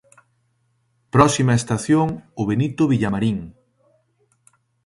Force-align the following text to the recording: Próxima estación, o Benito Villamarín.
Próxima 1.15 1.53
estación, 1.61 2.07
o 2.39 2.41
Benito 2.49 2.83
Villamarín. 2.91 3.37